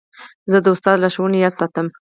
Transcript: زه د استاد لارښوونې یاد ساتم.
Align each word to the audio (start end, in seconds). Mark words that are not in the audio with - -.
زه 0.51 0.57
د 0.61 0.67
استاد 0.73 0.95
لارښوونې 1.01 1.37
یاد 1.43 1.53
ساتم. 1.59 1.87